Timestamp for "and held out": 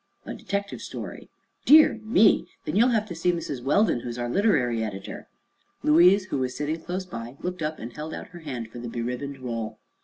7.77-8.29